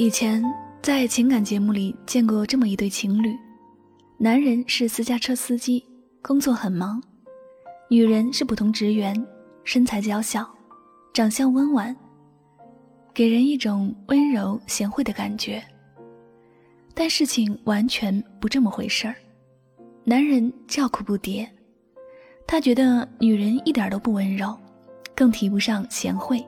[0.00, 0.40] 以前
[0.80, 3.36] 在情感节目里见过这么一对情侣，
[4.16, 5.84] 男人是私家车司机，
[6.22, 7.00] 工作很忙；
[7.90, 9.12] 女人是普通职员，
[9.64, 10.48] 身材娇小，
[11.12, 11.96] 长相温婉，
[13.12, 15.60] 给人一种温柔贤惠的感觉。
[16.94, 19.16] 但事情完全不这么回事儿，
[20.04, 21.44] 男人叫苦不迭，
[22.46, 24.56] 他觉得女人一点都不温柔，
[25.16, 26.40] 更提不上贤惠，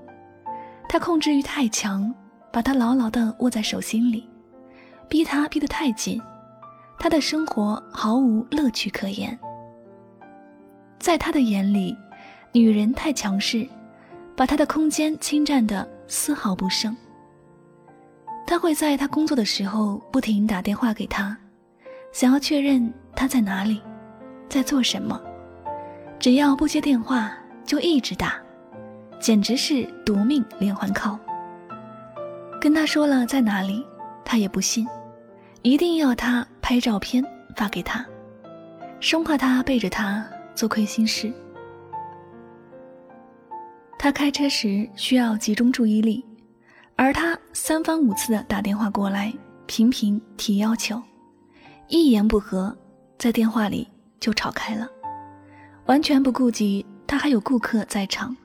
[0.89, 2.15] 他控制欲太强。
[2.53, 4.29] 把他牢牢地握在手心里，
[5.09, 6.21] 逼他逼得太紧，
[6.99, 9.39] 他的生活毫无乐趣可言。
[10.99, 11.97] 在他的眼里，
[12.53, 13.67] 女人太强势，
[14.37, 16.97] 把他的空间侵占得丝毫不剩。
[18.47, 21.37] 他会在他工作的时候不停打电话给他，
[22.13, 23.81] 想要确认他在哪里，
[24.49, 25.21] 在做什么。
[26.19, 27.33] 只要不接电话，
[27.65, 28.35] 就一直打，
[29.21, 31.19] 简直是夺命连环 call。
[32.61, 33.83] 跟他说了在哪里，
[34.23, 34.87] 他也不信，
[35.63, 37.25] 一定要他拍照片
[37.57, 38.05] 发给他，
[39.01, 41.33] 生怕他背着他做亏心事。
[43.99, 46.23] 他开车时需要集中注意力，
[46.97, 49.33] 而他三番五次的打电话过来，
[49.67, 51.03] 频频提要求，
[51.89, 52.77] 一言不合，
[53.19, 53.89] 在电话里
[54.21, 54.87] 就吵开了，
[55.87, 58.37] 完全不顾及他还有顾客在场，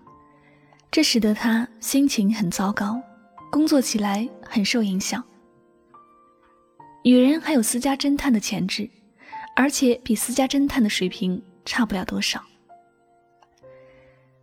[0.89, 3.01] 这使得他心情很糟糕。
[3.55, 5.23] 工作起来很受影响。
[7.05, 8.89] 女人还有私家侦探的潜质，
[9.55, 12.43] 而且比私家侦探的水平差不了多少。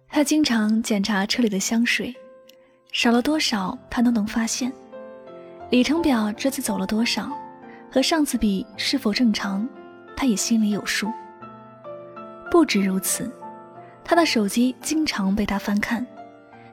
[0.09, 2.17] 她经常检查车里的香水，
[2.91, 4.73] 少了多少她都能发现。
[5.69, 7.31] 里程表这次走了多少，
[7.91, 9.69] 和上次比是否正常，
[10.17, 11.13] 她也心里有数。
[12.51, 13.31] 不止如此，
[14.03, 16.07] 她的手机经常被她翻看，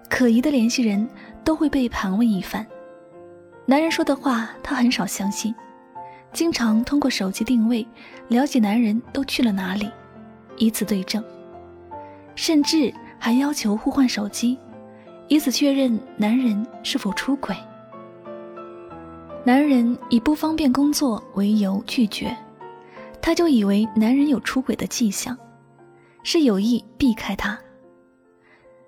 [0.10, 1.06] 可疑的联系人。
[1.44, 2.66] 都会被盘问一番，
[3.66, 5.54] 男人说的话她很少相信，
[6.32, 7.88] 经常通过手机定位
[8.28, 9.90] 了解男人都去了哪里，
[10.58, 11.24] 以此对证，
[12.36, 14.58] 甚至还要求互换手机，
[15.28, 17.56] 以此确认男人是否出轨。
[19.44, 22.36] 男人以不方便工作为由拒绝，
[23.22, 25.36] 她就以为男人有出轨的迹象，
[26.24, 27.58] 是有意避开他。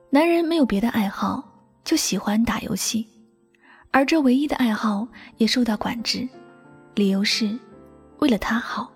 [0.09, 1.50] 男人没有别的爱好。
[1.84, 3.08] 就喜欢打游戏，
[3.92, 6.28] 而这唯一的爱好也受到管制，
[6.96, 7.58] 理由是
[8.19, 8.92] 为了他好。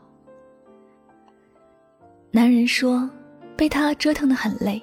[2.31, 3.09] 男人说，
[3.55, 4.81] 被他折腾得很累，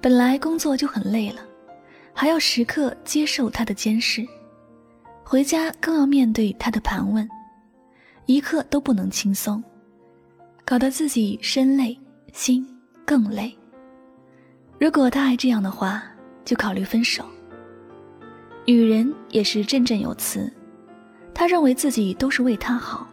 [0.00, 1.40] 本来工作就很累了，
[2.12, 4.26] 还要时刻接受他的监视，
[5.24, 7.28] 回家更要面对他的盘问，
[8.26, 9.62] 一刻都不能轻松，
[10.64, 11.98] 搞得自己身累
[12.32, 12.66] 心
[13.04, 13.56] 更累。
[14.78, 16.04] 如果他还这样的话，
[16.48, 17.22] 就考虑分手。
[18.64, 20.50] 女人也是振振有词，
[21.34, 23.06] 她认为自己都是为他好，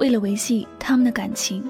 [0.00, 1.62] 为了维系他们的感情。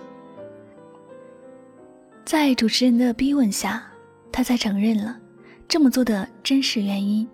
[2.24, 3.82] 在主持人的逼问下，
[4.32, 5.18] 她才承认了
[5.68, 7.28] 这么做的真实原因。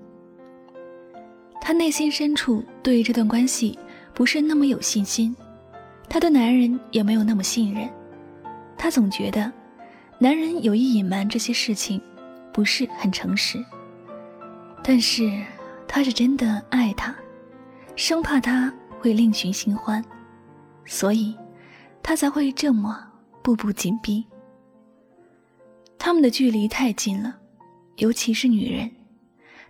[1.61, 3.79] 她内心深处对这段关系
[4.13, 5.37] 不是那么有信心，
[6.09, 7.89] 她对男人也没有那么信任。
[8.77, 9.53] 她总觉得，
[10.19, 12.01] 男人有意隐瞒这些事情。
[12.59, 13.65] 不是很诚实，
[14.83, 15.31] 但是
[15.87, 17.15] 他是真的爱他，
[17.95, 20.05] 生怕他会另寻新欢，
[20.85, 21.37] 所以，
[22.03, 23.01] 他才会这么
[23.43, 24.27] 步步紧逼。
[26.01, 27.39] 他们的距离太近了，
[27.99, 28.91] 尤其是女人，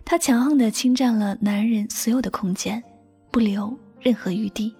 [0.03, 2.83] 她强横的侵占了男人所有的空间，
[3.29, 4.75] 不留任何余地。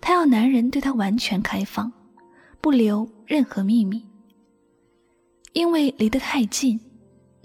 [0.00, 1.92] 她要男人对她完全开放，
[2.60, 4.00] 不留任何秘密。
[5.54, 6.80] 因为离得太近。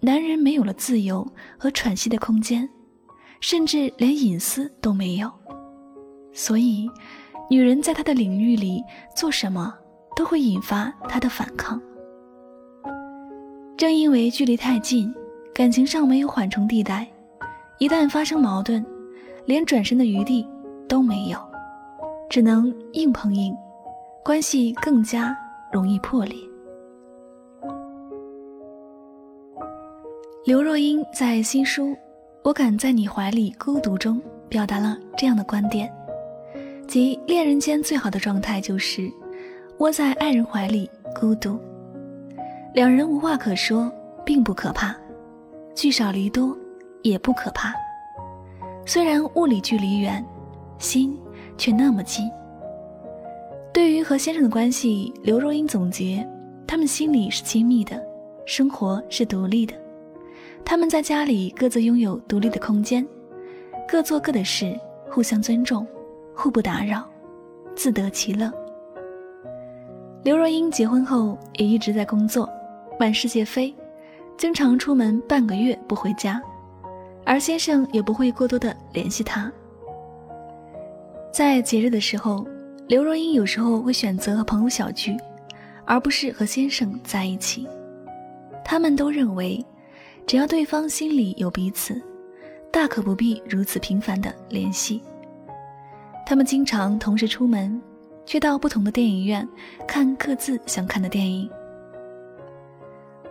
[0.06, 2.70] 男人没有了自由和喘息的空间，
[3.40, 5.32] 甚至连隐私都没有，
[6.32, 6.88] 所以，
[7.50, 8.84] 女人在他的领域里
[9.16, 9.74] 做什么
[10.16, 11.82] 都会引发他的反抗。
[13.76, 15.12] 正因为距离太近，
[15.56, 17.08] 感情上没有缓冲地带，
[17.80, 18.86] 一旦发生矛盾，
[19.48, 20.48] 连转身的余地
[20.88, 21.40] 都没有，
[22.30, 23.58] 只能硬碰硬，
[24.24, 25.36] 关系更加
[25.72, 26.38] 容易破裂。
[30.46, 31.88] 刘若英在新书
[32.44, 35.92] 《我敢在你怀里孤独》中表达了这样的观点，
[36.88, 39.12] 即恋人间最好的状态就是
[39.80, 40.88] 窝在爱人怀里
[41.20, 41.60] 孤独。
[42.76, 43.92] 两人无话可说，
[44.24, 44.94] 并不可怕；
[45.74, 46.56] 聚少离多，
[47.02, 47.74] 也不可怕。
[48.86, 50.24] 虽然物理距离远，
[50.78, 51.18] 心
[51.58, 52.30] 却那么近。
[53.74, 56.24] 对于和先生的关系，刘若英总结：
[56.68, 58.00] 他们心里是亲密的，
[58.46, 59.74] 生活是独立的。
[60.66, 63.08] 他们在家里各自拥有独立的空间，
[63.88, 64.78] 各做各的事，
[65.12, 65.86] 互相尊重，
[66.34, 67.08] 互不打扰，
[67.76, 68.52] 自得其乐。
[70.24, 72.50] 刘若英结婚后也一直在工作。
[72.98, 73.76] 满世界飞，
[74.38, 76.42] 经常出门半个月不回家，
[77.26, 79.52] 而先生也不会过多的联系她。
[81.30, 82.48] 在节日的时候，
[82.88, 85.16] 刘若英有时候会选择和朋友小聚，
[85.86, 87.68] 而不是和先生在一起。
[88.64, 89.64] 他们都认为，
[90.28, 92.02] 只要对方心里有彼此，
[92.72, 95.02] 大可不必如此频繁的联系。
[96.26, 97.80] 他们经常同时出门，
[98.26, 99.48] 却到不同的电影院
[99.88, 101.48] 看各自想看的电影。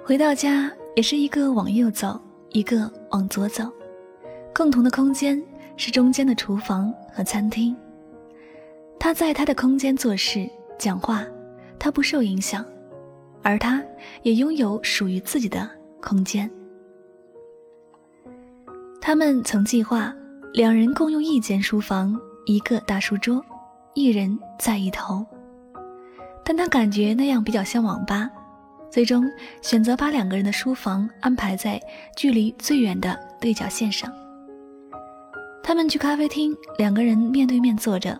[0.05, 2.20] 回到家也是一个往右走，
[2.50, 3.64] 一个往左走，
[4.55, 5.43] 共同的空间
[5.76, 7.76] 是中间的厨房和餐厅。
[9.00, 10.49] 他在他的空间做事、
[10.79, 11.26] 讲话，
[11.76, 12.64] 他不受影响，
[13.43, 13.82] 而他
[14.23, 15.69] 也拥有属于自己的
[16.00, 16.49] 空间。
[19.06, 20.11] 他们曾计划
[20.55, 23.45] 两人共用一间书房，一个大书桌，
[23.93, 25.23] 一人在一头，
[26.43, 28.31] 但他感觉那样比较像网吧。
[28.91, 29.23] 最终
[29.61, 31.79] 选择把两个人的书房安排在
[32.17, 34.11] 距离最远的对角线上。
[35.62, 38.19] 他们去咖啡厅，两个人面对面坐着，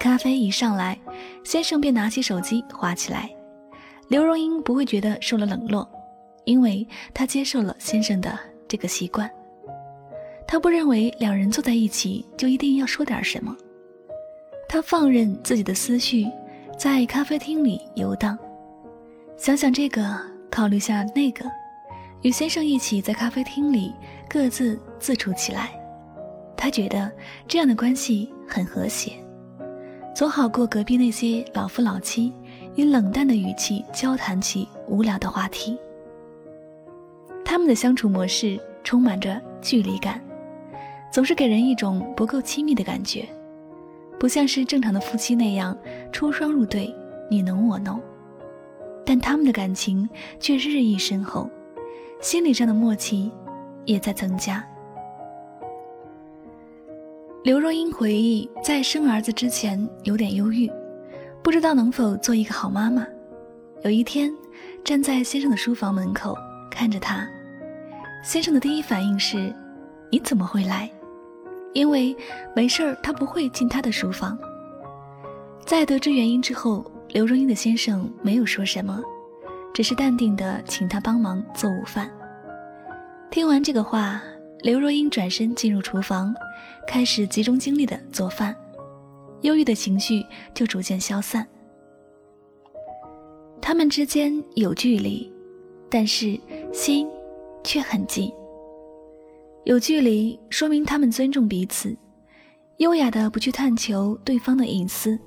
[0.00, 0.98] 咖啡一上来，
[1.44, 3.30] 先生便拿起手机划起来。
[4.08, 5.88] 刘若英不会觉得受了冷落，
[6.44, 6.84] 因为
[7.14, 9.30] 她接受了先生的这个习惯。
[10.46, 13.56] 他不认为两人坐在一起就一定要说点什么，
[14.68, 16.26] 他放任自己的思绪
[16.78, 18.38] 在咖啡厅里游荡。
[19.36, 20.16] 想想这个，
[20.50, 21.44] 考虑下那个，
[22.22, 23.92] 与先生一起在咖啡厅里
[24.28, 25.72] 各自自处起来，
[26.56, 27.10] 他觉得
[27.48, 29.12] 这样的关系很和谐，
[30.14, 32.32] 总好过隔壁那些老夫老妻
[32.76, 35.76] 以冷淡的语气交谈起无聊的话题。
[37.44, 40.20] 他们的相处模式充满着距离感，
[41.14, 43.24] 总是给人一种不够亲密的感觉，
[44.18, 45.78] 不像是正常的夫妻那样
[46.10, 46.92] 出双入对，
[47.30, 48.02] 你侬我侬。
[49.06, 51.48] 但他们的感情却日益深厚，
[52.20, 53.30] 心理上的默契
[53.84, 54.66] 也在增加。
[57.44, 60.68] 刘若英回忆，在生儿子之前有点忧郁，
[61.44, 63.06] 不知道能否做一个好妈妈。
[63.84, 64.34] 有一天，
[64.82, 66.36] 站在先生的书房门口
[66.68, 67.24] 看着他，
[68.24, 69.54] 先生的第一反应是
[70.10, 70.90] ：“你怎么会来？”
[71.74, 72.16] 因为
[72.56, 74.38] 没事儿，他不会进他的书房。
[75.66, 76.90] 在得知原因之后。
[77.10, 79.00] 刘若英的先生没有说什么，
[79.72, 82.10] 只是淡定的请她帮忙做午饭。
[83.30, 84.20] 听完这个话，
[84.62, 86.34] 刘若英转身进入厨房，
[86.88, 88.56] 开始集中精力的做饭，
[89.42, 91.46] 忧郁的情绪就逐渐消散。
[93.62, 95.32] 他们之间有距离，
[95.88, 96.36] 但是
[96.72, 97.06] 心
[97.62, 98.32] 却很近。
[99.64, 101.96] 有距离说明他们尊重彼此，
[102.76, 105.18] 优雅的不去探求对方的隐私。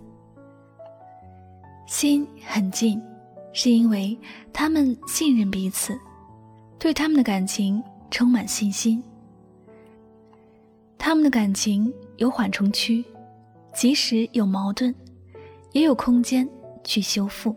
[1.88, 3.01] 心很近，
[3.51, 4.15] 是因为
[4.53, 5.98] 他们信任彼此，
[6.77, 9.03] 对他们的感情充满信心。
[11.00, 13.03] 他们的感情有缓冲区，
[13.74, 14.94] 即使有矛盾，
[15.72, 16.48] 也有空间
[16.84, 17.56] 去修复。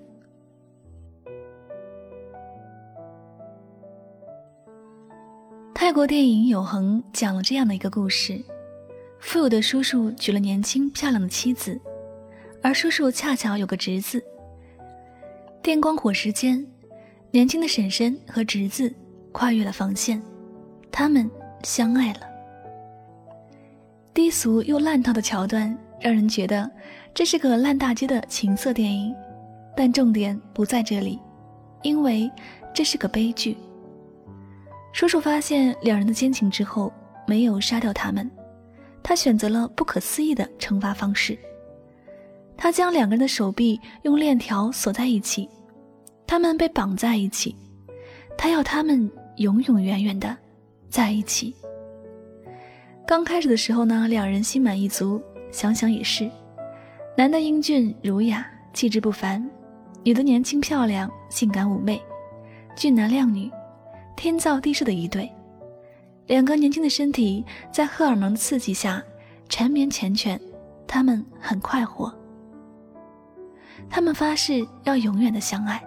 [5.91, 8.41] 泰国电影《永恒》讲了这样的一个故事：
[9.19, 11.81] 富有的叔叔娶了年轻漂亮的妻子。
[12.63, 14.23] 而叔叔恰巧有个侄子。
[15.61, 16.65] 电光火石间，
[17.33, 18.95] 年轻的婶婶和侄子
[19.33, 20.23] 跨越了防线，
[20.93, 21.29] 他们
[21.65, 22.21] 相爱了。
[24.15, 26.71] 低俗又烂套的桥段，让人觉得
[27.13, 29.13] 这是个烂大街的情色电影。
[29.77, 31.19] 但重点不在这里，
[31.83, 32.31] 因为
[32.73, 33.57] 这是个悲剧。
[34.93, 36.93] 叔叔发现两人的奸情之后，
[37.27, 38.29] 没有杀掉他们，
[39.03, 41.39] 他选择了不可思议的惩罚方式。
[42.57, 45.49] 他将两个人的手臂用链条锁在一起，
[46.27, 47.57] 他们被绑在一起，
[48.37, 50.37] 他要他们永永远远的
[50.91, 51.55] 在一起。
[53.07, 56.31] 刚开始的时候呢，两人心满意足，想想也是，
[57.17, 59.43] 男的英俊儒雅，气质不凡；
[60.05, 62.01] 女的年轻漂亮，性感妩媚，
[62.77, 63.51] 俊男靓女，
[64.21, 65.33] 天造地设的一对。
[66.27, 69.03] 两个年轻的身体在荷尔蒙的刺激下
[69.49, 70.39] 缠绵缱绻，
[70.87, 72.15] 他们很快活。
[73.89, 75.83] 他们发誓要永远的相爱。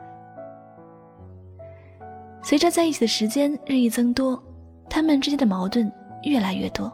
[2.42, 4.44] 随着在一起的时间日益增多，
[4.90, 5.90] 他们之间的矛盾
[6.24, 6.92] 越来越多。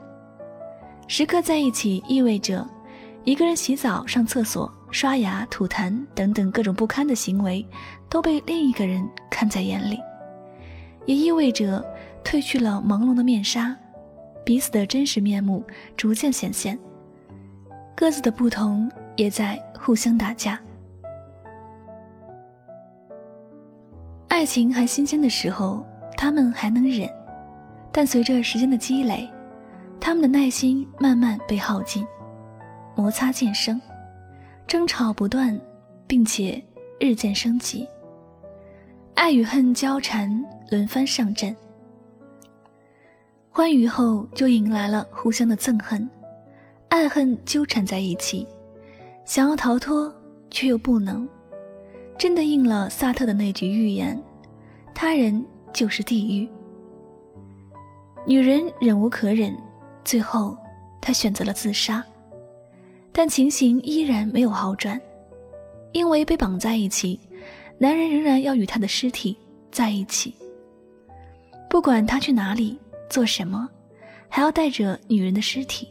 [1.08, 2.68] 时刻在一起意味着，
[3.24, 7.66] 一个人洗澡、上厕所、刷牙、吐痰等等各种不堪的行为，
[8.10, 9.98] 都被另一个人看在眼里，
[11.06, 11.86] 也意味着
[12.24, 13.76] 褪去了朦胧的面纱，
[14.46, 15.64] 彼此的真实面目
[15.98, 16.78] 逐渐显现，
[17.96, 20.60] 各自的不同也在互相打架。
[24.28, 27.10] 爱情还新鲜的时候，他们还能忍；
[27.92, 29.28] 但随着时间的积累，
[30.00, 32.06] 他们的耐心慢慢被耗尽，
[32.96, 33.82] 摩擦渐生，
[34.66, 35.60] 争吵不断，
[36.08, 36.64] 并且
[37.00, 37.88] 日渐升级。
[39.20, 41.54] 爱与恨交缠，轮番上阵。
[43.50, 46.10] 欢愉后，就迎来了互相的憎恨，
[46.88, 48.48] 爱恨纠缠在一起，
[49.26, 50.12] 想要逃脱
[50.50, 51.28] 却又不能，
[52.18, 54.18] 真的应了萨特的那句预言。
[54.96, 56.48] 他人就是地狱。
[58.26, 59.54] 女人忍无可忍，
[60.06, 60.58] 最后
[61.02, 62.02] 她选择了自杀，
[63.12, 65.00] 但情形依然没有好转，
[65.92, 67.20] 因为被绑在一起，
[67.82, 69.36] 男人仍然要与他的尸体
[69.72, 70.36] 在一起。
[71.70, 72.78] 不管他去哪里
[73.10, 73.70] 做什么，
[74.28, 75.88] 还要带着女人的尸体。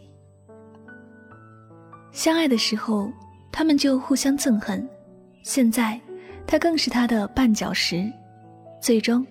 [2.12, 3.10] 相爱的时候，
[3.50, 4.86] 他们就互相憎恨，
[5.42, 5.98] 现在
[6.46, 8.12] 他更是他的绊脚石。
[8.80, 9.26] 最终，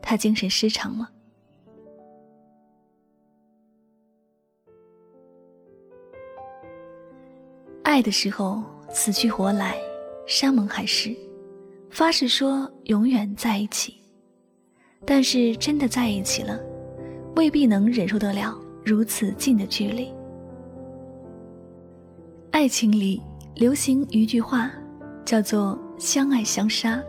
[0.00, 1.10] 他精神失常了。
[7.82, 9.76] 爱的时候死去活来，
[10.26, 11.16] 山盟海誓，
[11.90, 13.94] 发誓说永远在一起。
[15.06, 16.60] 但是真的在一起了，
[17.36, 20.12] 未必能忍受得了如此近的距离。
[22.50, 23.22] 爱情里
[23.54, 24.70] 流行一句话，
[25.24, 27.00] 叫做“相爱相杀”。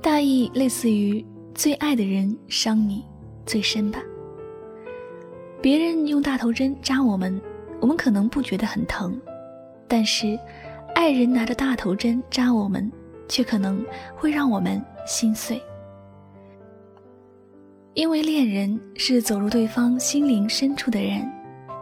[0.00, 1.24] 大意类似于
[1.54, 3.04] 最爱的人伤你
[3.46, 4.02] 最深吧。
[5.60, 7.40] 别人用大头针扎我们，
[7.80, 9.20] 我们可能不觉得很疼，
[9.86, 10.38] 但是
[10.94, 12.90] 爱人拿着大头针扎我们，
[13.28, 13.84] 却可能
[14.16, 15.62] 会让我们心碎。
[17.94, 21.30] 因为恋人是走入对方心灵深处的人，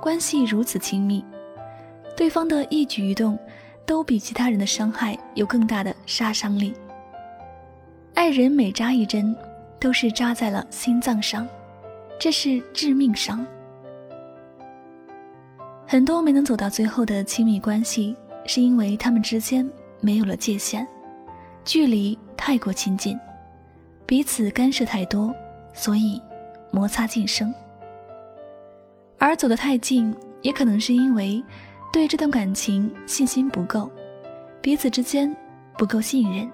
[0.01, 1.25] 关系如此亲密，
[2.15, 3.39] 对方的一举一动
[3.87, 6.75] 都比其他人的伤害有更大的杀伤力。
[8.13, 9.35] 爱人每扎一针，
[9.81, 11.49] 都是扎在了心脏上，
[12.21, 13.45] 这是致命伤。
[15.87, 19.67] 很多没能走到最后的亲密关系，是因为他们之间
[20.01, 20.87] 没有了界限，
[21.65, 23.19] 距离太过亲近，
[24.05, 25.35] 彼此干涉太多，
[25.73, 26.21] 所以
[26.71, 27.55] 摩擦渐生。
[29.19, 31.43] 而走得太近，也可能是因为
[31.93, 33.91] 对这段感情信心不够，
[34.61, 35.35] 彼此之间
[35.79, 36.51] 不够信任。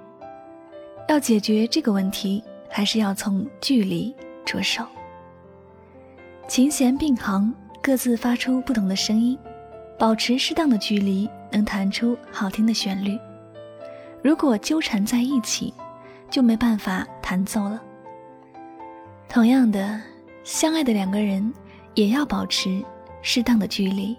[1.08, 4.84] 要解决这个问题，还是要从距离着手。
[6.46, 7.50] 琴弦并行，
[7.82, 9.38] 各自发出不同的声音，
[9.98, 13.18] 保持适当的距离，能弹出好听的旋律。
[14.22, 15.72] 如果纠缠在一起，
[16.30, 17.82] 就没办法弹奏了。
[19.28, 20.00] 同样的，
[20.44, 21.52] 相爱的两个人
[21.94, 22.82] 也要保持
[23.22, 24.16] 适当的距离，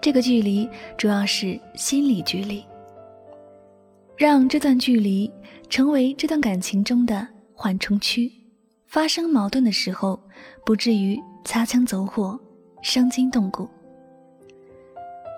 [0.00, 2.64] 这个距离主要是心理距离，
[4.16, 5.30] 让这段距离。
[5.70, 8.32] 成为这段感情中的缓冲区，
[8.86, 10.18] 发生矛盾的时候，
[10.64, 12.40] 不至于擦枪走火、
[12.80, 13.68] 伤筋动骨。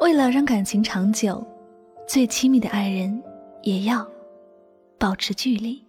[0.00, 1.44] 为了让感情长久，
[2.08, 3.20] 最亲密的爱人
[3.62, 4.06] 也要
[4.98, 5.84] 保持距离。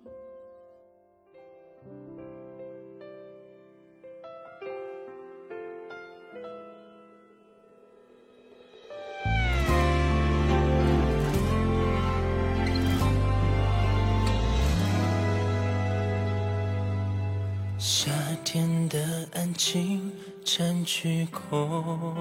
[17.77, 18.11] 夏
[18.43, 20.11] 天的安静
[20.43, 22.15] 占据空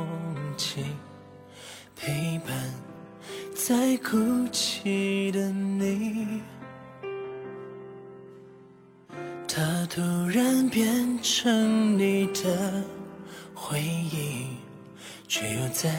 [0.56, 0.84] 气，
[1.96, 2.54] 陪伴
[3.54, 4.16] 在哭
[4.50, 6.40] 泣的你。
[9.46, 12.82] 它突然变成你的
[13.54, 14.46] 回忆，
[15.28, 15.90] 却又在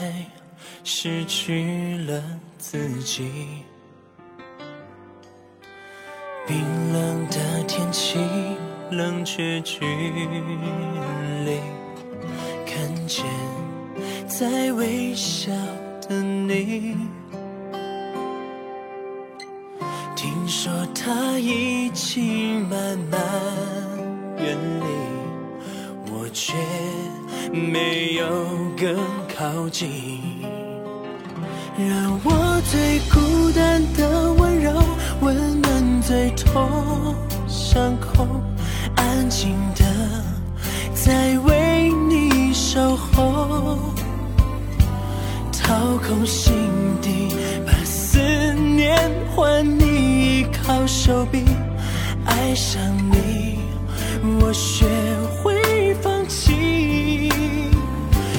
[0.82, 2.22] 失去了
[2.58, 3.30] 自己。
[6.46, 6.58] 冰
[6.92, 8.18] 冷的天气，
[8.90, 9.78] 冷却距
[11.44, 11.60] 离，
[12.66, 13.24] 看见
[14.26, 15.52] 在微笑
[16.08, 16.96] 的你。
[20.54, 22.78] 说他已经慢
[23.10, 23.18] 慢
[24.36, 26.52] 远离，我却
[27.50, 28.26] 没有
[28.76, 28.94] 更
[29.34, 29.90] 靠近。
[31.78, 34.78] 让我最孤单的温柔，
[35.22, 36.68] 温暖最痛。
[37.48, 38.26] 伤口，
[38.94, 39.82] 安静的
[40.94, 43.78] 在为你守候，
[45.50, 46.52] 掏空心
[47.00, 47.34] 底，
[50.86, 51.44] 手臂，
[52.26, 53.58] 爱上你，
[54.40, 54.86] 我学
[55.42, 57.28] 会放弃。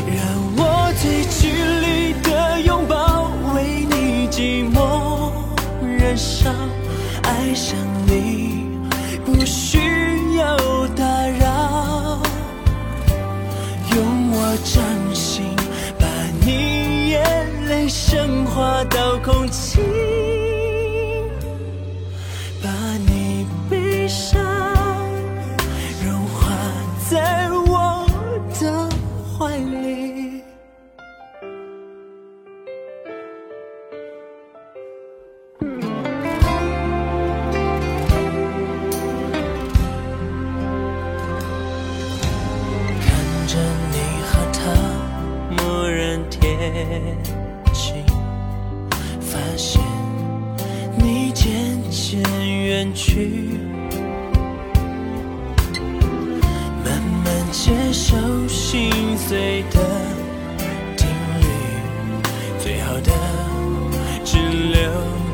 [0.05, 0.17] 让
[0.57, 5.31] 我最距离的拥抱，为你寂寞
[5.81, 6.49] 燃烧。
[7.23, 8.67] 爱上你，
[9.25, 10.57] 不需要
[10.95, 11.03] 打
[11.39, 12.21] 扰，
[13.95, 14.83] 用我掌
[15.15, 15.43] 心
[15.99, 16.05] 把
[16.45, 19.79] 你眼泪升华到空气，
[27.33, 28.05] 在我
[28.59, 28.89] 的
[29.35, 30.12] 怀里。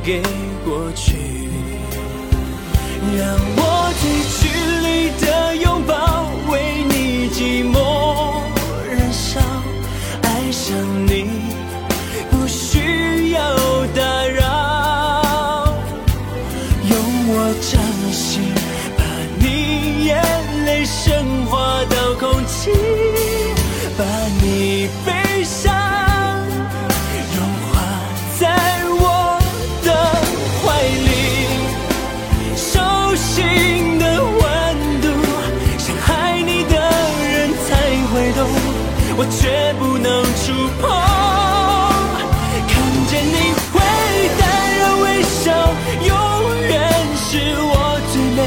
[0.10, 0.24] 给
[0.66, 1.18] 过去。
[3.16, 3.38] 让
[39.31, 40.89] 却不能触碰。
[42.68, 42.72] 看
[43.07, 43.75] 见你会
[44.39, 44.42] 淡
[44.77, 45.51] 然微笑，
[46.05, 46.11] 永
[46.68, 46.72] 远
[47.15, 47.27] 是
[47.61, 47.74] 我
[48.11, 48.39] 最美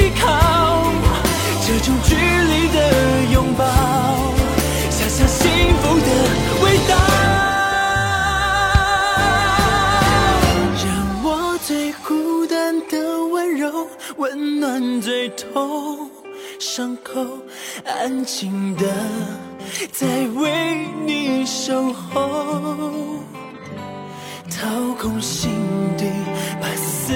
[0.00, 0.22] 依靠。
[1.66, 2.78] 这种距离的
[3.32, 3.64] 拥抱，
[4.90, 5.38] 想象幸
[5.80, 6.08] 福的
[6.64, 6.92] 味道。
[10.84, 10.86] 让
[11.22, 11.28] 我
[11.64, 16.10] 最孤单的温柔，温暖最痛
[16.58, 17.24] 伤口，
[17.86, 18.86] 安静的
[19.92, 22.20] 在为你守候，
[24.50, 24.68] 掏
[25.00, 25.50] 空心
[25.96, 26.04] 底，
[26.60, 27.12] 把思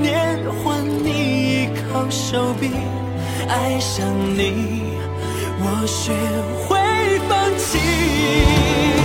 [0.00, 2.70] 念换你，依靠手臂，
[3.48, 4.82] 爱上你，
[5.58, 6.12] 我学
[6.66, 6.78] 会
[7.28, 8.99] 放弃。